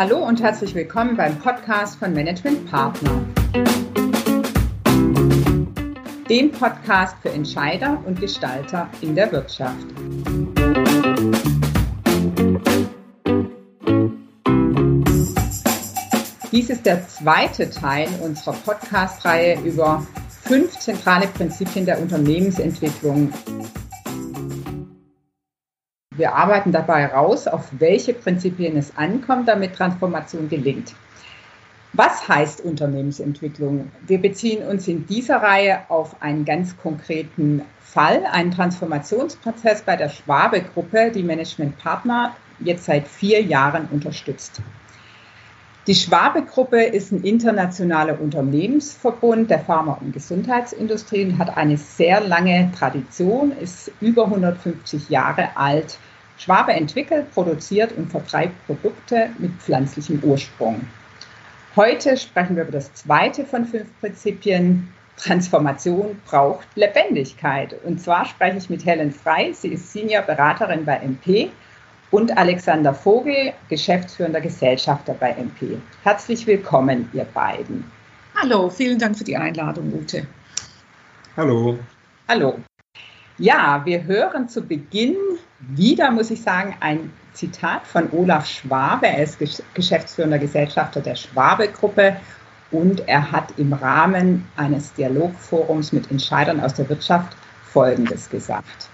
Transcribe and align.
Hallo 0.00 0.26
und 0.26 0.40
herzlich 0.40 0.74
willkommen 0.74 1.14
beim 1.14 1.38
Podcast 1.38 1.98
von 1.98 2.14
Management 2.14 2.70
Partner. 2.70 3.22
Dem 6.28 6.50
Podcast 6.50 7.16
für 7.20 7.28
Entscheider 7.28 8.02
und 8.06 8.18
Gestalter 8.18 8.88
in 9.02 9.14
der 9.14 9.30
Wirtschaft. 9.30 9.86
Dies 16.50 16.70
ist 16.70 16.86
der 16.86 17.06
zweite 17.06 17.68
Teil 17.68 18.08
unserer 18.22 18.54
Podcast-Reihe 18.54 19.60
über 19.60 20.06
fünf 20.44 20.78
zentrale 20.78 21.26
Prinzipien 21.26 21.84
der 21.84 22.00
Unternehmensentwicklung 22.00 23.32
wir 26.20 26.34
arbeiten 26.34 26.70
dabei 26.70 27.00
heraus, 27.00 27.48
auf 27.48 27.64
welche 27.78 28.12
Prinzipien 28.12 28.76
es 28.76 28.96
ankommt, 28.96 29.48
damit 29.48 29.74
Transformation 29.74 30.48
gelingt. 30.48 30.94
Was 31.94 32.28
heißt 32.28 32.60
Unternehmensentwicklung? 32.60 33.90
Wir 34.06 34.20
beziehen 34.20 34.62
uns 34.62 34.86
in 34.86 35.06
dieser 35.06 35.38
Reihe 35.38 35.80
auf 35.88 36.22
einen 36.22 36.44
ganz 36.44 36.76
konkreten 36.76 37.62
Fall, 37.80 38.24
einen 38.30 38.52
Transformationsprozess 38.52 39.82
bei 39.82 39.96
der 39.96 40.10
Schwabe-Gruppe, 40.10 41.10
die 41.10 41.24
Managementpartner 41.24 42.36
jetzt 42.60 42.84
seit 42.84 43.08
vier 43.08 43.42
Jahren 43.42 43.88
unterstützt. 43.90 44.60
Die 45.86 45.94
Schwabe-Gruppe 45.94 46.82
ist 46.82 47.10
ein 47.10 47.24
internationaler 47.24 48.20
Unternehmensverbund 48.20 49.50
der 49.50 49.60
Pharma- 49.60 49.98
und 50.00 50.12
Gesundheitsindustrie 50.12 51.24
und 51.24 51.38
hat 51.38 51.56
eine 51.56 51.78
sehr 51.78 52.20
lange 52.20 52.70
Tradition, 52.78 53.50
ist 53.50 53.90
über 54.00 54.26
150 54.26 55.08
Jahre 55.08 55.56
alt 55.56 55.98
Schwabe 56.40 56.72
entwickelt, 56.72 57.30
produziert 57.32 57.92
und 57.98 58.10
vertreibt 58.10 58.66
Produkte 58.66 59.28
mit 59.38 59.52
pflanzlichem 59.60 60.20
Ursprung. 60.22 60.80
Heute 61.76 62.16
sprechen 62.16 62.56
wir 62.56 62.62
über 62.62 62.72
das 62.72 62.92
zweite 62.94 63.44
von 63.44 63.66
fünf 63.66 63.88
Prinzipien. 64.00 64.88
Transformation 65.18 66.18
braucht 66.24 66.66
Lebendigkeit. 66.76 67.74
Und 67.84 68.00
zwar 68.00 68.24
spreche 68.24 68.56
ich 68.56 68.70
mit 68.70 68.86
Helen 68.86 69.12
Frei. 69.12 69.52
Sie 69.52 69.68
ist 69.68 69.92
Senior 69.92 70.22
Beraterin 70.22 70.86
bei 70.86 70.96
MP 70.96 71.50
und 72.10 72.36
Alexander 72.38 72.94
Vogel, 72.94 73.52
geschäftsführender 73.68 74.40
Gesellschafter 74.40 75.12
bei 75.12 75.32
MP. 75.32 75.76
Herzlich 76.04 76.46
willkommen, 76.46 77.10
ihr 77.12 77.24
beiden. 77.24 77.84
Hallo, 78.40 78.70
vielen 78.70 78.98
Dank 78.98 79.18
für 79.18 79.24
die 79.24 79.36
Einladung, 79.36 79.92
Ute. 79.92 80.26
Hallo. 81.36 81.78
Hallo. 82.26 82.58
Ja, 83.40 83.80
wir 83.86 84.04
hören 84.04 84.50
zu 84.50 84.60
Beginn 84.60 85.16
wieder, 85.60 86.10
muss 86.10 86.30
ich 86.30 86.42
sagen, 86.42 86.76
ein 86.80 87.10
Zitat 87.32 87.86
von 87.86 88.12
Olaf 88.12 88.46
Schwabe. 88.46 89.06
Er 89.06 89.22
ist 89.22 89.38
geschäftsführender 89.72 90.38
Gesellschafter 90.38 91.00
der 91.00 91.14
Schwabe-Gruppe 91.14 92.16
und 92.70 93.08
er 93.08 93.32
hat 93.32 93.54
im 93.56 93.72
Rahmen 93.72 94.46
eines 94.58 94.92
Dialogforums 94.92 95.90
mit 95.90 96.10
Entscheidern 96.10 96.60
aus 96.60 96.74
der 96.74 96.86
Wirtschaft 96.90 97.34
Folgendes 97.64 98.28
gesagt 98.28 98.90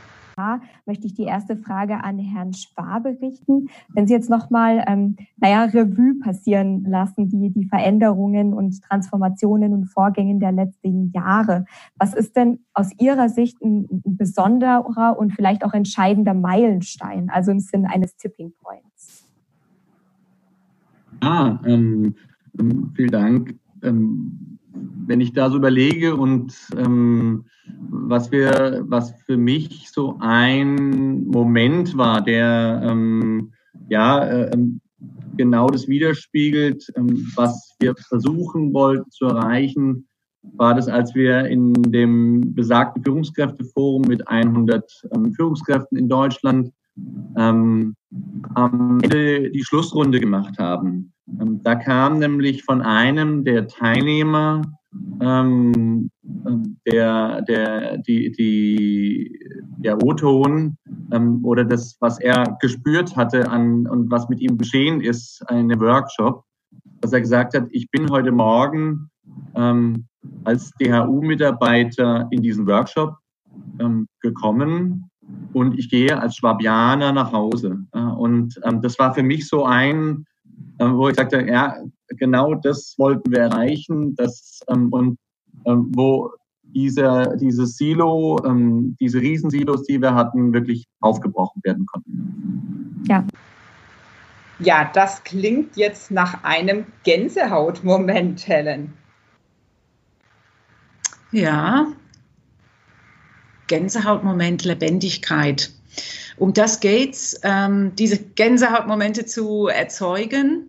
möchte 0.85 1.07
ich 1.07 1.15
die 1.15 1.25
erste 1.25 1.57
Frage 1.57 2.05
an 2.05 2.19
Herrn 2.19 2.53
Schwabe 2.53 3.17
richten. 3.23 3.69
Wenn 3.89 4.07
Sie 4.07 4.13
jetzt 4.13 4.29
nochmal, 4.29 4.85
ähm, 4.87 5.17
naja, 5.39 5.65
Revue 5.65 6.19
passieren 6.21 6.85
lassen, 6.85 7.29
die, 7.29 7.51
die 7.51 7.67
Veränderungen 7.67 8.53
und 8.53 8.83
Transformationen 8.83 9.73
und 9.73 9.87
Vorgänge 9.87 10.39
der 10.39 10.53
letzten 10.53 11.11
Jahre. 11.13 11.65
Was 11.99 12.13
ist 12.13 12.37
denn 12.37 12.61
aus 12.75 12.91
Ihrer 12.99 13.31
Sicht 13.31 13.63
ein, 13.63 13.87
ein 13.91 14.17
besonderer 14.17 15.19
und 15.19 15.33
vielleicht 15.33 15.65
auch 15.65 15.73
entscheidender 15.73 16.35
Meilenstein, 16.35 17.31
also 17.31 17.51
im 17.51 17.61
Sinne 17.61 17.89
eines 17.91 18.17
Tipping 18.17 18.53
Points? 18.63 19.25
Ah, 21.21 21.59
ähm, 21.65 22.15
ähm 22.59 22.93
vielen 22.95 23.11
Dank. 23.11 23.59
Ähm, 23.83 24.56
wenn 25.07 25.21
ich 25.21 25.33
da 25.33 25.51
so 25.51 25.57
überlege 25.57 26.17
und 26.17 26.55
ähm, 26.77 27.45
was 27.89 28.31
wir, 28.31 28.85
was 28.87 29.15
für 29.25 29.37
mich 29.37 29.91
so 29.91 30.17
ein 30.21 31.27
Moment 31.27 31.97
war, 31.97 32.23
der 32.23 32.81
ähm, 32.85 33.53
ja 33.89 34.27
äh, 34.27 34.57
genau 35.37 35.69
das 35.69 35.89
widerspiegelt, 35.89 36.87
ähm, 36.97 37.27
was 37.35 37.75
wir 37.79 37.95
versuchen 37.97 38.73
wollten 38.73 39.11
zu 39.11 39.27
erreichen, 39.27 40.07
war 40.55 40.75
das, 40.75 40.89
als 40.89 41.15
wir 41.15 41.47
in 41.47 41.73
dem 41.75 42.55
besagten 42.55 43.03
Führungskräfteforum 43.03 44.03
mit 44.03 44.27
100 44.29 44.91
ähm, 45.13 45.33
Führungskräften 45.35 45.99
in 45.99 46.09
Deutschland 46.09 46.73
ähm, 47.37 47.95
am 48.55 49.01
Ende 49.03 49.51
die 49.51 49.65
Schlussrunde 49.65 50.21
gemacht 50.21 50.59
haben. 50.59 51.13
Ähm, 51.41 51.61
da 51.63 51.75
kam 51.75 52.19
nämlich 52.19 52.65
von 52.65 52.83
einem 52.83 53.45
der 53.45 53.67
Teilnehmer 53.67 54.63
ähm, 55.21 56.11
der, 56.87 57.43
der, 57.43 57.99
die, 57.99 58.33
die, 58.33 59.41
der 59.79 60.03
O-Ton 60.03 60.77
ähm, 61.13 61.45
oder 61.45 61.65
das, 61.65 61.97
was 62.01 62.19
er 62.21 62.57
gespürt 62.61 63.17
hatte 63.17 63.49
an, 63.51 63.87
und 63.87 64.11
was 64.11 64.29
mit 64.29 64.41
ihm 64.41 64.59
geschehen 64.59 65.01
ist, 65.01 65.43
eine 65.49 65.79
Workshop, 65.81 66.45
dass 67.01 67.13
er 67.13 67.21
gesagt 67.21 67.55
hat, 67.55 67.67
ich 67.71 67.91
bin 67.91 68.11
heute 68.11 68.33
Morgen 68.33 69.11
ähm, 69.55 70.07
als 70.45 70.71
DHU-Mitarbeiter 70.81 72.29
in 72.31 72.43
diesen 72.43 72.67
Workshop 72.67 73.17
ähm, 73.79 74.09
gekommen 74.21 75.11
und 75.53 75.79
ich 75.79 75.91
gehe 75.91 76.19
als 76.19 76.37
Schwabianer 76.37 77.13
nach 77.13 77.33
Hause. 77.33 77.85
und 77.93 78.61
ähm, 78.65 78.81
das 78.81 78.99
war 78.99 79.13
für 79.13 79.25
mich 79.25 79.49
so 79.49 79.65
ein, 79.65 80.25
wo 80.79 81.09
ich 81.09 81.17
sagte, 81.17 81.43
ja, 81.47 81.77
genau 82.09 82.55
das 82.55 82.95
wollten 82.99 83.31
wir 83.31 83.41
erreichen. 83.41 84.15
Das, 84.17 84.61
ähm, 84.69 84.89
und 84.93 85.19
ähm, 85.65 85.91
wo 85.95 86.31
diese, 86.63 87.37
dieses 87.41 87.77
Silo, 87.77 88.39
ähm, 88.45 88.97
diese 89.01 89.21
Riesensilos, 89.21 89.85
die 89.85 90.01
wir 90.01 90.15
hatten, 90.15 90.53
wirklich 90.53 90.87
aufgebrochen 91.01 91.63
werden 91.65 91.87
konnten. 91.87 93.05
Ja. 93.09 93.25
Ja, 94.59 94.91
das 94.93 95.23
klingt 95.23 95.77
jetzt 95.77 96.11
nach 96.11 96.43
einem 96.43 96.87
Gänsehautmoment, 97.05 98.47
Helen. 98.49 98.95
Ja, 101.31 101.89
Gänsehautmoment, 103.67 104.65
Lebendigkeit. 104.65 105.73
Um 106.37 106.53
das 106.53 106.81
geht's, 106.81 107.41
ähm, 107.43 107.95
diese 107.97 108.19
Gänsehautmomente 108.19 109.25
zu 109.27 109.69
erzeugen. 109.69 110.69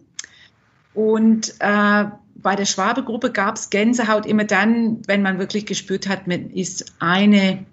Und 0.93 1.53
äh, 1.59 2.05
bei 2.35 2.55
der 2.55 2.65
Schwabe-Gruppe 2.65 3.31
gab 3.31 3.55
es 3.55 3.69
Gänsehaut 3.69 4.25
immer 4.25 4.45
dann, 4.45 5.01
wenn 5.07 5.21
man 5.21 5.39
wirklich 5.39 5.65
gespürt 5.65 6.07
hat, 6.07 6.27
man 6.27 6.51
ist 6.51 6.93
eine, 6.99 7.65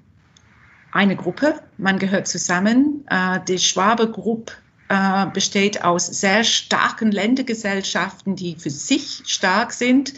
eine 0.93 1.17
Gruppe, 1.17 1.61
man 1.79 1.99
gehört 1.99 2.27
zusammen. 2.27 3.05
Äh, 3.09 3.41
die 3.47 3.59
Schwabe-Gruppe 3.59 4.55
äh, 4.89 5.27
besteht 5.33 5.85
aus 5.85 6.07
sehr 6.07 6.45
starken 6.45 7.13
Ländergesellschaften, 7.13 8.37
die 8.37 8.57
für 8.57 8.71
sich 8.71 9.23
stark 9.27 9.73
sind. 9.73 10.15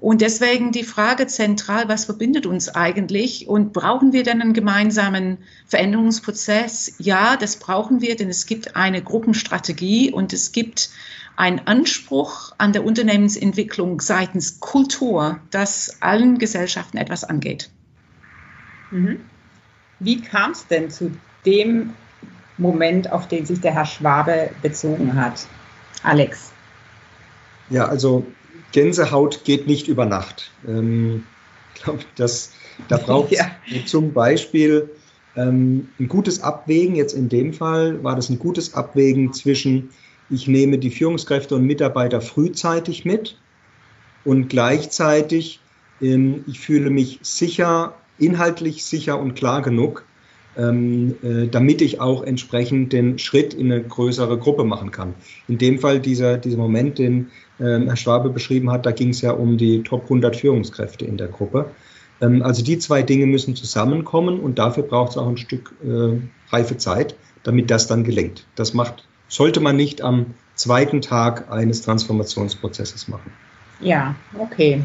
Und 0.00 0.20
deswegen 0.20 0.70
die 0.70 0.84
Frage 0.84 1.26
zentral, 1.26 1.88
was 1.88 2.04
verbindet 2.04 2.46
uns 2.46 2.68
eigentlich 2.68 3.48
und 3.48 3.72
brauchen 3.72 4.12
wir 4.12 4.22
denn 4.22 4.40
einen 4.40 4.52
gemeinsamen 4.52 5.38
Veränderungsprozess? 5.66 6.94
Ja, 6.98 7.36
das 7.36 7.56
brauchen 7.56 8.00
wir, 8.00 8.14
denn 8.14 8.28
es 8.28 8.46
gibt 8.46 8.76
eine 8.76 9.02
Gruppenstrategie 9.02 10.12
und 10.12 10.32
es 10.32 10.52
gibt 10.52 10.90
einen 11.34 11.60
Anspruch 11.66 12.52
an 12.58 12.72
der 12.72 12.84
Unternehmensentwicklung 12.84 14.00
seitens 14.00 14.60
Kultur, 14.60 15.40
dass 15.50 16.00
allen 16.00 16.38
Gesellschaften 16.38 16.96
etwas 16.96 17.24
angeht. 17.24 17.70
Mhm. 18.92 19.20
Wie 19.98 20.20
kam 20.20 20.52
es 20.52 20.66
denn 20.68 20.90
zu 20.90 21.12
dem 21.44 21.94
Moment, 22.56 23.10
auf 23.10 23.26
den 23.26 23.46
sich 23.46 23.60
der 23.60 23.74
Herr 23.74 23.86
Schwabe 23.86 24.50
bezogen 24.62 25.14
hat? 25.20 25.46
Alex. 26.02 26.52
Ja, 27.70 27.86
also 27.86 28.26
Gänsehaut 28.72 29.44
geht 29.44 29.66
nicht 29.66 29.88
über 29.88 30.06
Nacht. 30.06 30.50
Ähm, 30.66 31.24
ich 31.74 31.82
glaube, 31.82 32.00
das, 32.16 32.52
da 32.88 32.96
braucht 33.04 33.32
es 33.32 33.38
ja. 33.38 33.86
zum 33.86 34.12
Beispiel 34.12 34.90
ähm, 35.36 35.88
ein 35.98 36.08
gutes 36.08 36.42
Abwägen. 36.42 36.96
Jetzt 36.96 37.14
in 37.14 37.28
dem 37.28 37.52
Fall 37.52 38.02
war 38.02 38.16
das 38.16 38.28
ein 38.28 38.38
gutes 38.38 38.74
Abwägen 38.74 39.32
zwischen, 39.32 39.90
ich 40.30 40.48
nehme 40.48 40.78
die 40.78 40.90
Führungskräfte 40.90 41.54
und 41.54 41.64
Mitarbeiter 41.64 42.20
frühzeitig 42.20 43.04
mit 43.04 43.38
und 44.24 44.48
gleichzeitig, 44.48 45.60
ähm, 46.00 46.44
ich 46.46 46.60
fühle 46.60 46.90
mich 46.90 47.20
sicher, 47.22 47.94
inhaltlich 48.18 48.84
sicher 48.84 49.18
und 49.18 49.34
klar 49.34 49.62
genug, 49.62 50.04
ähm, 50.56 51.16
äh, 51.22 51.46
damit 51.46 51.82
ich 51.82 52.00
auch 52.00 52.22
entsprechend 52.22 52.92
den 52.92 53.18
Schritt 53.18 53.54
in 53.54 53.70
eine 53.70 53.82
größere 53.82 54.38
Gruppe 54.38 54.64
machen 54.64 54.90
kann. 54.90 55.14
In 55.46 55.58
dem 55.58 55.78
Fall 55.78 56.00
dieser, 56.00 56.38
dieser 56.38 56.58
Moment, 56.58 56.98
den 56.98 57.30
ähm, 57.60 57.86
Herr 57.86 57.96
Schwabe 57.96 58.30
beschrieben 58.30 58.70
hat, 58.70 58.86
da 58.86 58.90
ging 58.90 59.10
es 59.10 59.20
ja 59.20 59.32
um 59.32 59.56
die 59.56 59.82
Top 59.82 60.04
100 60.04 60.36
Führungskräfte 60.36 61.04
in 61.04 61.16
der 61.16 61.28
Gruppe. 61.28 61.70
Ähm, 62.20 62.42
also 62.42 62.62
die 62.62 62.78
zwei 62.78 63.02
Dinge 63.02 63.26
müssen 63.26 63.54
zusammenkommen 63.56 64.40
und 64.40 64.58
dafür 64.58 64.82
braucht 64.82 65.12
es 65.12 65.16
auch 65.16 65.28
ein 65.28 65.36
Stück 65.36 65.74
äh, 65.84 66.18
reife 66.50 66.76
Zeit, 66.76 67.16
damit 67.42 67.70
das 67.70 67.86
dann 67.86 68.04
gelingt. 68.04 68.46
Das 68.56 68.74
macht, 68.74 69.06
sollte 69.28 69.60
man 69.60 69.76
nicht 69.76 70.02
am 70.02 70.34
zweiten 70.54 71.00
Tag 71.00 71.50
eines 71.52 71.82
Transformationsprozesses 71.82 73.08
machen. 73.08 73.32
Ja, 73.80 74.16
okay. 74.36 74.82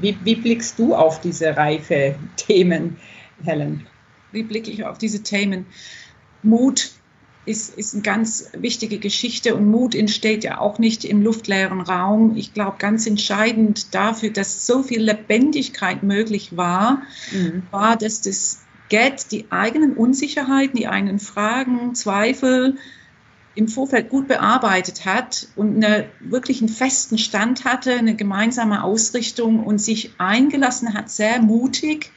Wie, 0.00 0.16
wie 0.24 0.34
blickst 0.34 0.78
du 0.78 0.94
auf 0.94 1.20
diese 1.20 1.56
reife 1.56 2.16
Themen, 2.36 2.96
Helen? 3.44 3.86
Wie 4.32 4.42
blicke 4.42 4.70
ich 4.70 4.84
auf 4.84 4.98
diese 4.98 5.22
Themen? 5.22 5.66
Mut 6.42 6.90
ist, 7.44 7.76
ist 7.76 7.94
eine 7.94 8.02
ganz 8.02 8.50
wichtige 8.52 8.98
Geschichte 8.98 9.54
und 9.54 9.68
Mut 9.68 9.94
entsteht 9.94 10.44
ja 10.44 10.58
auch 10.58 10.78
nicht 10.78 11.04
im 11.04 11.22
luftleeren 11.22 11.80
Raum. 11.80 12.36
Ich 12.36 12.54
glaube, 12.54 12.76
ganz 12.78 13.06
entscheidend 13.06 13.94
dafür, 13.94 14.30
dass 14.30 14.66
so 14.66 14.82
viel 14.82 15.02
Lebendigkeit 15.02 16.02
möglich 16.02 16.56
war, 16.56 17.02
mhm. 17.32 17.62
war, 17.70 17.96
dass 17.96 18.20
das 18.20 18.60
GET 18.88 19.32
die 19.32 19.50
eigenen 19.50 19.94
Unsicherheiten, 19.94 20.76
die 20.76 20.86
eigenen 20.86 21.18
Fragen, 21.18 21.94
Zweifel, 21.94 22.76
im 23.54 23.68
Vorfeld 23.68 24.08
gut 24.08 24.28
bearbeitet 24.28 25.04
hat 25.04 25.48
und 25.56 25.84
einen 25.84 26.04
wirklichen 26.20 26.68
festen 26.68 27.18
Stand 27.18 27.64
hatte, 27.64 27.92
eine 27.92 28.14
gemeinsame 28.14 28.82
Ausrichtung 28.82 29.62
und 29.64 29.78
sich 29.78 30.12
eingelassen 30.18 30.94
hat, 30.94 31.10
sehr 31.10 31.42
mutig 31.42 32.10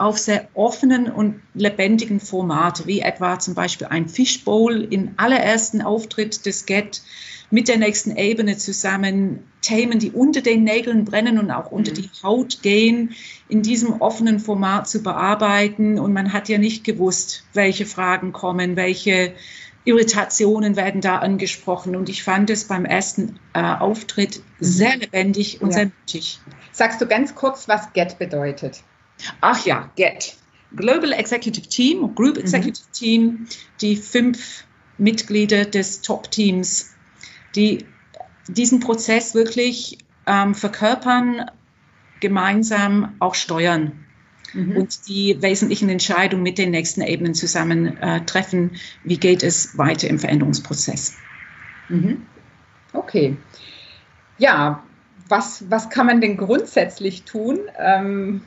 auf 0.00 0.18
sehr 0.18 0.48
offenen 0.54 1.10
und 1.10 1.40
lebendigen 1.54 2.20
Formate, 2.20 2.86
wie 2.86 3.00
etwa 3.00 3.38
zum 3.38 3.54
Beispiel 3.54 3.88
ein 3.88 4.08
Fishbowl 4.08 4.88
im 4.90 5.12
allerersten 5.18 5.82
Auftritt 5.82 6.46
des 6.46 6.64
GET 6.64 7.02
mit 7.50 7.68
der 7.68 7.78
nächsten 7.78 8.16
Ebene 8.16 8.56
zusammen, 8.56 9.40
Themen, 9.60 9.98
die 9.98 10.12
unter 10.12 10.40
den 10.40 10.64
Nägeln 10.64 11.04
brennen 11.04 11.38
und 11.38 11.50
auch 11.50 11.70
unter 11.70 11.90
mhm. 11.92 11.96
die 11.96 12.10
Haut 12.22 12.62
gehen, 12.62 13.14
in 13.48 13.62
diesem 13.62 14.00
offenen 14.00 14.40
Format 14.40 14.88
zu 14.88 15.02
bearbeiten. 15.02 15.98
Und 15.98 16.14
man 16.14 16.32
hat 16.32 16.48
ja 16.48 16.56
nicht 16.56 16.84
gewusst, 16.84 17.44
welche 17.52 17.84
Fragen 17.84 18.32
kommen, 18.32 18.76
welche 18.76 19.34
Irritationen 19.84 20.76
werden 20.76 21.00
da 21.00 21.18
angesprochen 21.18 21.96
und 21.96 22.08
ich 22.08 22.22
fand 22.22 22.50
es 22.50 22.64
beim 22.64 22.84
ersten 22.84 23.38
äh, 23.54 23.62
Auftritt 23.62 24.38
mhm. 24.38 24.42
sehr 24.64 24.96
lebendig 24.96 25.60
und 25.60 25.70
ja. 25.70 25.74
sehr 25.74 25.86
mutig. 25.86 26.38
Sagst 26.72 27.00
du 27.00 27.06
ganz 27.06 27.34
kurz, 27.34 27.68
was 27.68 27.92
GET 27.92 28.18
bedeutet? 28.18 28.82
Ach 29.40 29.64
ja, 29.64 29.90
GET. 29.96 30.36
Global 30.74 31.12
Executive 31.12 31.68
Team, 31.68 32.14
Group 32.14 32.36
mhm. 32.36 32.42
Executive 32.42 32.86
mhm. 32.88 32.92
Team, 32.92 33.46
die 33.80 33.96
fünf 33.96 34.64
Mitglieder 34.98 35.64
des 35.64 36.02
Top-Teams, 36.02 36.94
die 37.56 37.86
diesen 38.46 38.80
Prozess 38.80 39.34
wirklich 39.34 39.98
ähm, 40.26 40.54
verkörpern, 40.54 41.50
gemeinsam 42.20 43.14
auch 43.18 43.34
steuern 43.34 44.04
mhm. 44.52 44.76
und 44.76 45.08
die 45.08 45.40
wesentlichen 45.40 45.88
Entscheidungen 45.88 46.42
mit 46.42 46.58
den 46.58 46.70
nächsten 46.70 47.00
Ebenen 47.02 47.34
zusammen 47.34 47.96
äh, 47.98 48.24
treffen. 48.24 48.72
Wie 49.04 49.18
geht 49.18 49.42
es 49.42 49.76
weiter 49.78 50.08
im 50.08 50.18
Veränderungsprozess? 50.18 51.14
Mhm. 51.88 52.26
Okay. 52.92 53.36
Ja, 54.38 54.84
was, 55.28 55.70
was 55.70 55.90
kann 55.90 56.06
man 56.06 56.20
denn 56.20 56.36
grundsätzlich 56.36 57.22
tun, 57.22 57.58
ähm, 57.78 58.42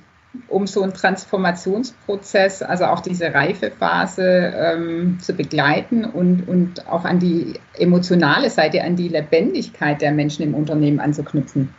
um 0.48 0.66
so 0.66 0.82
einen 0.82 0.94
Transformationsprozess, 0.94 2.62
also 2.62 2.86
auch 2.86 3.02
diese 3.02 3.34
Reifephase 3.34 4.54
ähm, 4.56 5.20
zu 5.20 5.34
begleiten 5.34 6.06
und, 6.06 6.48
und 6.48 6.88
auch 6.88 7.06
an 7.06 7.20
die 7.20 7.60
emotionale 7.74 8.50
Seite, 8.50 8.84
an 8.84 8.96
die 8.96 9.10
Lebendigkeit 9.10 10.02
der 10.02 10.12
Menschen 10.12 10.44
im 10.44 10.56
Unternehmen 10.56 11.00
anzuknüpfen? 11.00 11.70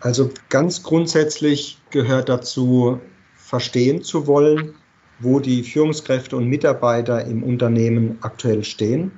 Also 0.00 0.30
ganz 0.48 0.82
grundsätzlich 0.82 1.80
gehört 1.90 2.28
dazu, 2.28 3.00
verstehen 3.34 4.02
zu 4.02 4.26
wollen, 4.26 4.74
wo 5.18 5.40
die 5.40 5.62
Führungskräfte 5.62 6.36
und 6.36 6.46
Mitarbeiter 6.48 7.24
im 7.24 7.42
Unternehmen 7.42 8.18
aktuell 8.20 8.62
stehen. 8.64 9.12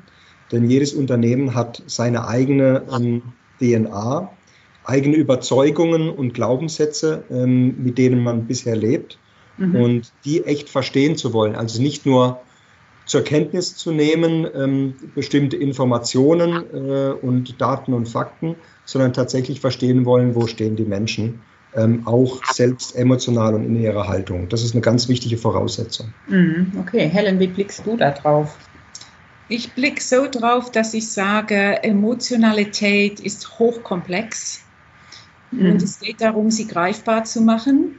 Denn 0.52 0.70
jedes 0.70 0.94
Unternehmen 0.94 1.54
hat 1.54 1.82
seine 1.86 2.26
eigene 2.26 2.82
ähm, 2.90 3.22
DNA, 3.60 4.30
eigene 4.88 5.16
Überzeugungen 5.16 6.10
und 6.10 6.34
Glaubenssätze, 6.34 7.24
ähm, 7.30 7.76
mit 7.82 7.98
denen 7.98 8.22
man 8.22 8.46
bisher 8.46 8.74
lebt. 8.74 9.18
Mhm. 9.58 9.76
Und 9.76 10.12
die 10.24 10.44
echt 10.44 10.68
verstehen 10.70 11.16
zu 11.16 11.32
wollen. 11.32 11.54
Also 11.54 11.82
nicht 11.82 12.06
nur 12.06 12.40
zur 13.04 13.22
Kenntnis 13.22 13.76
zu 13.76 13.92
nehmen, 13.92 14.46
ähm, 14.54 14.94
bestimmte 15.14 15.56
Informationen 15.56 16.64
äh, 16.72 17.10
und 17.10 17.60
Daten 17.60 17.92
und 17.94 18.08
Fakten, 18.08 18.54
sondern 18.84 19.12
tatsächlich 19.12 19.60
verstehen 19.60 20.04
wollen, 20.04 20.34
wo 20.34 20.46
stehen 20.46 20.76
die 20.76 20.84
Menschen, 20.84 21.40
ähm, 21.74 22.06
auch 22.06 22.44
selbst 22.44 22.94
emotional 22.96 23.54
und 23.54 23.64
in 23.64 23.80
ihrer 23.80 24.08
Haltung. 24.08 24.48
Das 24.48 24.62
ist 24.62 24.72
eine 24.72 24.80
ganz 24.80 25.08
wichtige 25.08 25.38
Voraussetzung. 25.38 26.12
Mhm, 26.28 26.72
okay, 26.80 27.08
Helen, 27.08 27.40
wie 27.40 27.46
blickst 27.46 27.86
du 27.86 27.96
da 27.96 28.10
drauf? 28.10 28.56
Ich 29.48 29.72
blicke 29.72 30.02
so 30.02 30.28
drauf, 30.30 30.70
dass 30.70 30.92
ich 30.92 31.10
sage, 31.10 31.82
Emotionalität 31.82 33.20
ist 33.20 33.58
hochkomplex 33.58 34.67
mhm. 35.50 35.72
und 35.72 35.82
es 35.82 36.00
geht 36.00 36.20
darum, 36.20 36.50
sie 36.50 36.66
greifbar 36.66 37.24
zu 37.24 37.40
machen. 37.40 37.98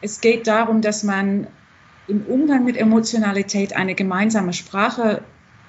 Es 0.00 0.20
geht 0.20 0.46
darum, 0.46 0.80
dass 0.80 1.02
man 1.02 1.46
im 2.06 2.22
Umgang 2.22 2.64
mit 2.64 2.76
Emotionalität 2.76 3.74
eine 3.74 3.94
gemeinsame 3.94 4.52
Sprache 4.52 5.22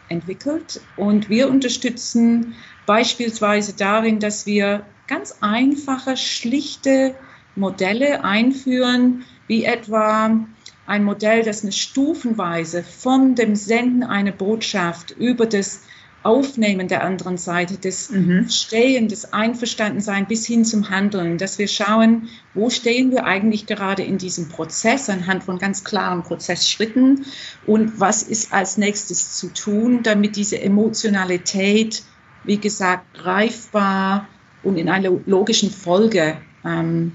entwickelt 0.07 0.81
und 0.96 1.30
wir 1.30 1.50
unterstützen 1.50 2.56
beispielsweise 2.86 3.74
darin, 3.74 4.19
dass 4.19 4.46
wir 4.46 4.86
ganz 5.07 5.38
einfache, 5.42 6.18
schlichte 6.18 7.16
Modelle 7.56 8.24
einführen, 8.24 9.25
wie 9.48 9.66
etwa 9.66 10.40
ein 10.86 11.04
Modell, 11.04 11.44
das 11.44 11.63
eine 11.63 11.72
stufenweise 11.72 12.84
von 12.84 13.36
dem 13.36 13.56
Senden 13.56 14.04
einer 14.04 14.31
Botschaft 14.31 15.12
über 15.12 15.45
das 15.45 15.84
Aufnehmen 16.24 16.88
der 16.88 17.04
anderen 17.04 17.38
Seite, 17.38 17.77
des 17.77 18.10
mhm. 18.10 18.50
Stehen, 18.50 19.07
des 19.07 19.31
Einverstandensein 19.31 20.27
bis 20.27 20.45
hin 20.45 20.66
zum 20.66 20.89
Handeln, 20.89 21.38
dass 21.38 21.57
wir 21.57 21.68
schauen, 21.68 22.27
wo 22.54 22.69
stehen 22.69 23.12
wir 23.12 23.25
eigentlich 23.25 23.66
gerade 23.66 24.04
in 24.04 24.18
diesem 24.18 24.50
Prozess 24.50 25.10
anhand 25.10 25.44
von 25.44 25.60
ganz 25.60 25.83
klaren 25.83 26.24
Prozessschritten 26.24 27.25
und 27.66 28.00
was 28.00 28.24
ist 28.24 28.51
als 28.51 28.77
nächstes 28.77 29.38
zu 29.38 29.48
tun, 29.54 30.04
damit 30.04 30.36
diese 30.36 30.60
Emotionalität, 30.62 32.04
wie 32.44 32.57
gesagt, 32.57 33.13
greifbar 33.13 34.27
und 34.62 34.77
in 34.77 34.89
einer 34.89 35.12
logischen 35.25 35.71
Folge 35.71 36.38
ähm, 36.66 37.13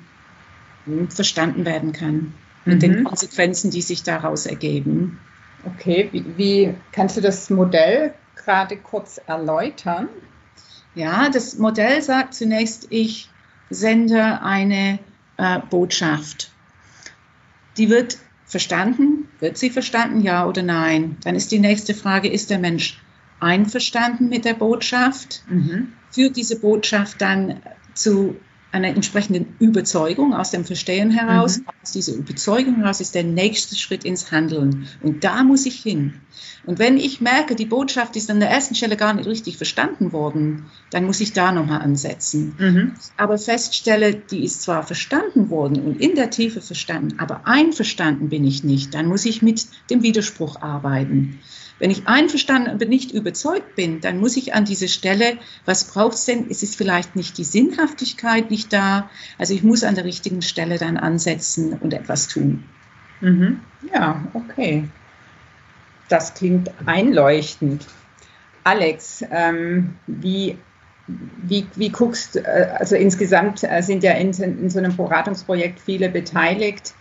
verstanden 1.11 1.67
werden 1.67 1.93
kann 1.93 2.33
mit 2.65 2.77
mhm. 2.77 2.81
den 2.81 3.05
Konsequenzen, 3.05 3.71
die 3.71 3.83
sich 3.83 4.03
daraus 4.03 4.47
ergeben. 4.47 5.19
Okay, 5.65 6.09
wie, 6.13 6.25
wie 6.37 6.75
kannst 6.93 7.17
du 7.17 7.21
das 7.21 7.51
Modell 7.51 8.15
gerade 8.37 8.77
kurz 8.77 9.21
erläutern? 9.27 10.09
Ja, 10.95 11.29
das 11.29 11.59
Modell 11.59 12.03
sagt 12.03 12.35
zunächst, 12.35 12.87
ich 12.91 13.31
sende 13.71 14.43
eine 14.43 14.99
äh, 15.37 15.59
Botschaft. 15.71 16.53
Die 17.77 17.91
wird 17.91 18.19
verstanden. 18.47 19.29
Wird 19.41 19.59
sie 19.59 19.71
verstanden, 19.71 20.21
ja 20.21 20.47
oder 20.47 20.63
nein? 20.63 21.17
Dann 21.25 21.35
ist 21.35 21.51
die 21.51 21.59
nächste 21.59 21.95
Frage, 21.95 22.29
ist 22.29 22.51
der 22.51 22.59
Mensch 22.59 23.01
einverstanden 23.41 24.29
mit 24.29 24.45
der 24.45 24.55
Botschaft? 24.55 25.43
Mhm. 25.49 25.93
Führt 26.11 26.37
diese 26.37 26.61
Botschaft 26.61 27.21
dann 27.21 27.61
zu 27.95 28.37
einer 28.75 28.89
entsprechenden 28.89 29.55
Überzeugung 29.61 30.35
aus 30.35 30.51
dem 30.51 30.65
Verstehen 30.65 31.11
heraus. 31.11 31.59
Mhm. 31.59 31.67
Aus 31.83 31.93
dieser 31.93 32.15
Überzeugung 32.15 32.77
heraus 32.77 33.01
ist 33.01 33.15
der 33.15 33.23
nächste 33.23 33.77
Schritt 33.77 34.05
ins 34.05 34.33
Handeln. 34.33 34.89
Und 35.01 35.23
da 35.23 35.45
muss 35.45 35.65
ich 35.65 35.81
hin. 35.81 36.15
Und 36.67 36.81
wenn 36.81 36.97
ich 36.97 37.21
merke, 37.21 37.55
die 37.55 37.67
Botschaft 37.67 38.17
ist 38.17 38.31
an 38.31 38.41
der 38.41 38.51
ersten 38.51 38.75
Stelle 38.75 38.97
gar 38.97 39.15
nicht 39.15 39.29
richtig 39.29 39.59
verstanden 39.59 40.13
worden, 40.13 40.67
dann 40.91 41.05
muss 41.05 41.21
ich 41.21 41.33
da 41.33 41.53
nochmal 41.53 41.83
ansetzen. 41.83 42.57
Mhm. 42.59 42.93
Aber 43.17 43.39
feststelle, 43.39 44.15
die 44.15 44.43
ist 44.43 44.63
zwar 44.63 44.83
verstanden 44.83 45.51
worden 45.51 45.81
und 45.83 46.01
in 46.01 46.17
der 46.17 46.31
Tiefe 46.31 46.61
verstanden, 46.61 47.19
aber 47.19 47.47
einverstanden 47.47 48.29
bin 48.29 48.45
ich 48.45 48.65
nicht, 48.65 48.95
dann 48.95 49.07
muss 49.07 49.25
ich 49.25 49.41
mit 49.41 49.67
dem 49.91 50.03
Widerspruch 50.03 50.63
arbeiten. 50.63 51.39
Wenn 51.79 51.91
ich 51.91 52.07
einverstanden, 52.07 52.71
aber 52.71 52.87
nicht 52.87 53.11
überzeugt 53.13 53.75
bin, 53.75 54.01
dann 54.01 54.19
muss 54.19 54.37
ich 54.37 54.55
an 54.55 54.65
diese 54.65 54.89
Stelle, 54.89 55.39
was 55.65 55.85
braucht 55.85 56.15
es 56.15 56.25
denn? 56.25 56.47
Es 56.49 56.63
ist 56.63 56.77
vielleicht 56.77 57.17
nicht 57.17 57.37
die 57.37 57.45
Sinnhaftigkeit 57.45 58.51
nicht 58.51 58.73
da. 58.73 59.11
Also 59.39 59.55
ich 59.55 59.65
muss 59.65 59.83
an 59.83 59.97
der 59.97 60.05
richtigen 60.05 60.41
Stelle 60.41 60.79
dann 60.79 60.97
ansetzen 60.97 61.73
und 61.75 61.93
etwas 61.93 62.29
tun. 62.29 62.65
Mhm. 63.21 63.61
Ja, 63.93 64.25
okay. 64.35 64.89
Das 66.09 66.35
klingt 66.35 66.71
einleuchtend. 66.87 67.87
Alex, 68.63 69.25
ähm, 69.31 69.95
wie, 70.07 70.57
wie, 71.07 71.67
wie 71.75 71.91
guckst, 71.91 72.37
äh, 72.37 72.69
also 72.79 72.95
insgesamt 72.95 73.65
äh, 73.65 73.83
sind 73.83 74.03
ja 74.03 74.13
in, 74.13 74.33
in, 74.33 74.71
so 74.71 74.79
einem 74.79 74.97
Beratungsprojekt 74.97 75.81
viele 75.81 76.09
beteiligt. 76.09 76.95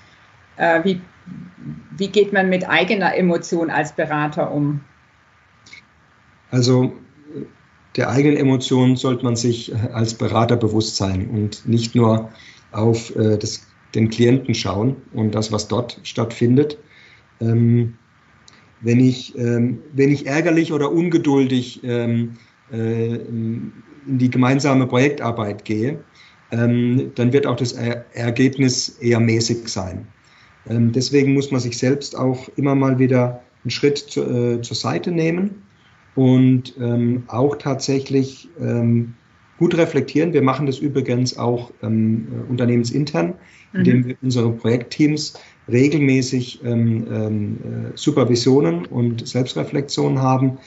Äh, 0.58 0.84
wie, 0.84 1.02
wie 1.98 2.08
geht 2.08 2.34
man 2.34 2.50
mit 2.50 2.68
eigener 2.68 3.16
Emotion 3.16 3.70
als 3.70 3.96
Berater 3.96 4.52
um? 4.52 4.82
Also 6.52 6.94
der 7.96 8.10
eigenen 8.10 8.38
Emotion 8.38 8.96
sollte 8.96 9.24
man 9.24 9.36
sich 9.36 9.74
als 9.94 10.16
Berater 10.16 10.58
bewusst 10.58 10.96
sein 10.96 11.30
und 11.30 11.68
nicht 11.68 11.96
nur 11.96 12.32
auf 12.72 13.14
das 13.16 13.68
den 13.96 14.10
Klienten 14.10 14.56
schauen 14.56 14.96
und 15.14 15.36
das, 15.36 15.52
was 15.52 15.68
dort 15.68 16.00
stattfindet. 16.04 16.78
Ähm, 17.40 17.96
wenn, 18.82 19.00
ich, 19.00 19.38
ähm, 19.38 19.80
wenn 19.94 20.12
ich 20.12 20.26
ärgerlich 20.26 20.74
oder 20.74 20.92
ungeduldig 20.92 21.82
ähm, 21.84 22.38
äh, 22.72 23.16
in 23.16 23.72
die 24.06 24.30
gemeinsame 24.30 24.88
Projektarbeit 24.88 25.66
gehe, 25.66 26.04
ähm, 26.52 27.12
dann 27.16 27.34
wird 27.34 27.48
auch 27.48 27.56
das 27.56 27.74
er 27.74 28.06
Ergebnis 28.14 28.90
eher 28.90 29.20
mäßig 29.20 29.68
sein. 29.68 30.08
Ähm, 30.70 30.92
deswegen 30.92 31.34
muss 31.34 31.52
man 31.52 31.60
sich 31.60 31.78
selbst 31.78 32.18
auch 32.18 32.50
immer 32.56 32.76
mal 32.76 33.00
wieder 33.00 33.42
einen 33.64 33.72
Schritt 33.72 33.98
zu, 33.98 34.22
äh, 34.24 34.62
zur 34.62 34.76
Seite 34.76 35.12
nehmen 35.12 35.64
und 36.16 36.76
ähm, 36.80 37.24
auch 37.28 37.56
tatsächlich 37.58 38.50
ähm, 38.60 39.14
gut 39.58 39.78
reflektieren. 39.78 40.34
Wir 40.34 40.42
machen 40.42 40.66
das 40.66 40.80
übrigens 40.80 41.38
auch 41.38 41.72
ähm, 41.82 42.28
äh, 42.32 42.52
unternehmensintern, 42.52 43.36
indem 43.74 44.00
mhm. 44.00 44.08
wir 44.08 44.16
unsere 44.22 44.52
Projektteams 44.52 45.34
regelmäßig 45.72 46.62
ähm, 46.64 47.08
ähm, 47.12 47.58
äh, 47.64 47.92
Supervisionen 47.96 48.86
und 48.86 49.28
Selbstreflexionen 49.28 50.22
haben. 50.22 50.58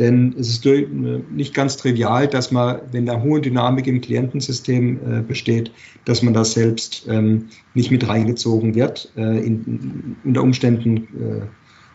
Denn 0.00 0.34
es 0.38 0.48
ist 0.48 0.66
äh, 0.66 0.86
nicht 1.30 1.54
ganz 1.54 1.76
trivial, 1.76 2.26
dass 2.26 2.50
man, 2.50 2.80
wenn 2.90 3.06
da 3.06 3.20
hohe 3.20 3.40
Dynamik 3.40 3.86
im 3.86 4.00
Klientensystem 4.00 4.96
äh, 4.96 5.20
besteht, 5.20 5.70
dass 6.06 6.22
man 6.22 6.32
da 6.34 6.44
selbst 6.44 7.06
ähm, 7.08 7.50
nicht 7.74 7.90
mit 7.90 8.08
reingezogen 8.08 8.74
wird, 8.74 9.12
äh, 9.16 9.44
in, 9.46 10.16
unter 10.24 10.42
Umständen 10.42 10.96
äh, 10.96 11.46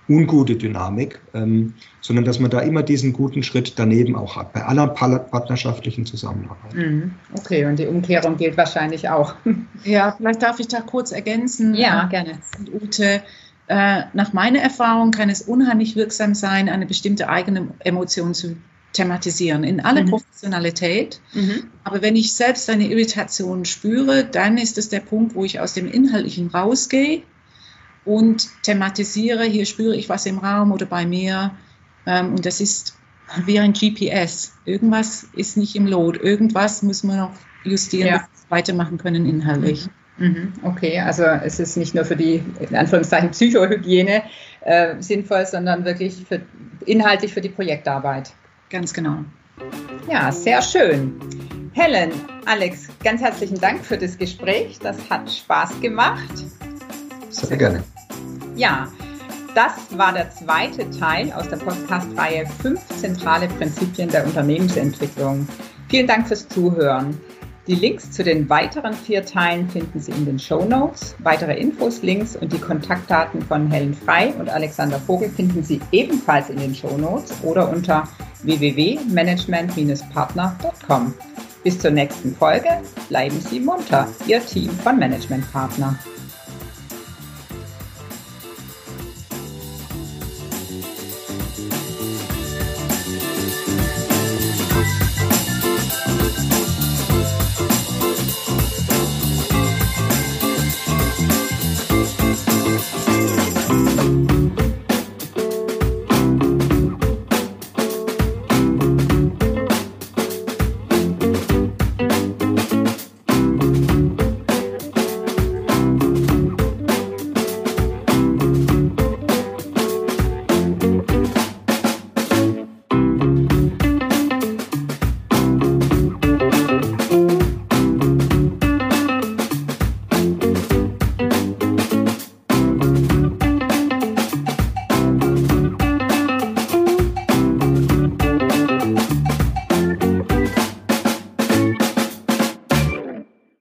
ungute 0.08 0.56
Dynamik, 0.56 1.20
ähm, 1.34 1.74
sondern 2.00 2.26
dass 2.26 2.40
man 2.40 2.52
da 2.52 2.60
immer 2.60 2.84
diesen 2.84 3.12
guten 3.12 3.42
Schritt 3.42 3.74
daneben 3.78 4.16
auch 4.16 4.36
hat, 4.36 4.54
bei 4.54 4.64
aller 4.64 4.88
partnerschaftlichen 4.88 6.06
Zusammenarbeit. 6.06 6.76
Mhm. 6.76 7.12
Okay, 7.36 7.66
und 7.66 7.80
die 7.80 7.88
Umkehrung 7.88 8.38
gilt 8.38 8.56
wahrscheinlich 8.56 9.10
auch. 9.10 9.34
Ja, 9.84 10.14
vielleicht 10.16 10.44
darf 10.44 10.60
ich 10.60 10.68
da 10.68 10.82
kurz 10.82 11.12
ergänzen. 11.12 11.74
Ja, 11.74 12.06
gerne. 12.06 12.34
Ute, 12.72 13.24
äh, 13.68 14.04
nach 14.14 14.34
meiner 14.34 14.60
Erfahrung 14.60 15.12
kann 15.12 15.30
es 15.30 15.42
unheimlich 15.42 15.96
wirksam 15.96 16.36
sein, 16.36 16.70
eine 16.70 16.86
bestimmte 16.86 17.30
eigene 17.30 17.70
Emotion 17.80 18.34
zu 18.34 18.58
thematisieren, 18.94 19.64
in 19.64 19.82
aller 19.82 20.04
mhm. 20.04 20.10
Professionalität. 20.10 21.20
Mhm. 21.34 21.66
Aber 21.84 22.02
wenn 22.02 22.16
ich 22.16 22.34
selbst 22.34 22.70
eine 22.70 22.88
Irritation 22.88 23.66
spüre, 23.66 24.24
dann 24.24 24.58
ist 24.58 24.78
es 24.78 24.90
der 24.90 25.02
Punkt, 25.02 25.36
wo 25.36 25.44
ich 25.44 25.60
aus 25.60 25.74
dem 25.74 25.92
Inhaltlichen 25.92 26.48
rausgehe 26.48 27.24
und 28.06 28.48
thematisiere, 28.64 29.44
hier 29.44 29.66
spüre 29.66 29.96
ich 29.96 30.10
was 30.10 30.26
im 30.26 30.38
Raum 30.38 30.72
oder 30.72 30.86
bei 30.86 31.06
mir. 31.06 31.52
Ähm, 32.06 32.36
und 32.36 32.46
das 32.46 32.62
ist 32.62 32.96
wie 33.46 33.60
ein 33.60 33.74
GPS. 33.74 34.54
Irgendwas 34.66 35.28
ist 35.34 35.58
nicht 35.58 35.76
im 35.76 35.88
Lot. 35.88 36.18
Irgendwas 36.18 36.84
muss 36.84 37.04
man 37.04 37.18
noch 37.18 37.32
justieren, 37.64 38.08
ja. 38.08 38.18
dass 38.20 38.44
wir 38.44 38.58
weitermachen 38.58 38.98
können 38.98 39.26
inhaltlich. 39.26 39.88
Mhm. 39.88 39.92
Mhm. 40.18 40.54
Okay, 40.64 41.00
also 41.00 41.24
es 41.24 41.60
ist 41.60 41.78
nicht 41.78 41.96
nur 41.96 42.06
für 42.06 42.16
die, 42.16 42.44
in 42.60 42.76
Anführungszeichen, 42.76 43.32
Psychohygiene 43.32 44.24
äh, 44.62 44.96
sinnvoll, 45.00 45.46
sondern 45.46 45.86
wirklich 45.86 46.26
für, 46.28 46.42
inhaltlich 46.86 47.34
für 47.34 47.42
die 47.42 47.50
Projektarbeit. 47.50 48.32
Ganz 48.70 48.94
genau. 48.94 49.20
Ja, 50.10 50.32
sehr 50.32 50.62
schön. 50.62 51.20
Helen, 51.74 52.12
Alex, 52.46 52.88
ganz 53.04 53.22
herzlichen 53.22 53.60
Dank 53.60 53.84
für 53.84 53.98
das 53.98 54.18
Gespräch. 54.18 54.80
Das 54.80 54.98
hat 55.10 55.32
Spaß 55.32 55.80
gemacht. 55.82 56.46
Sehr 57.30 57.58
gerne. 57.58 57.84
Ja, 58.56 58.88
das 59.56 59.98
war 59.98 60.14
der 60.14 60.30
zweite 60.32 60.90
Teil 60.92 61.32
aus 61.32 61.50
der 61.50 61.58
Podcast-Reihe 61.58 62.46
Fünf 62.62 62.86
zentrale 62.98 63.48
Prinzipien 63.48 64.10
der 64.10 64.26
Unternehmensentwicklung. 64.26 65.48
Vielen 65.90 66.08
Dank 66.08 66.28
fürs 66.28 66.48
Zuhören. 66.48 67.18
Die 67.68 67.76
Links 67.76 68.12
zu 68.12 68.24
den 68.24 68.48
weiteren 68.48 68.94
vier 68.94 69.26
Teilen 69.26 69.68
finden 69.68 70.00
Sie 70.00 70.12
in 70.12 70.26
den 70.26 70.38
Show 70.38 70.66
Notes. 70.66 71.16
Weitere 71.20 71.60
Infos, 71.60 72.04
Links 72.04 72.36
und 72.36 72.54
die 72.54 72.60
Kontaktdaten 72.60 73.42
von 73.42 73.72
Helen 73.72 73.96
Frei 73.96 74.36
und 74.38 74.50
Alexander 74.50 75.00
Vogel 75.00 75.30
finden 75.30 75.64
Sie 75.64 75.82
ebenfalls 75.92 76.52
in 76.52 76.58
den 76.58 76.76
Show 76.76 76.96
Notes 76.96 77.34
oder 77.42 77.72
unter 77.72 78.08
www.management-partner.com. 78.44 81.16
Bis 81.64 81.80
zur 81.80 81.90
nächsten 81.90 82.36
Folge 82.36 82.70
bleiben 83.10 83.42
Sie 83.42 83.60
munter, 83.60 84.08
Ihr 84.28 84.46
Team 84.46 84.70
von 84.70 85.00
Management 85.00 85.52
Partner. 85.52 85.98